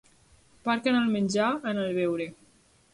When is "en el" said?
0.93-1.13, 1.75-1.95